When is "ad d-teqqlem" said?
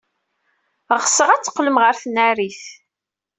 1.29-1.77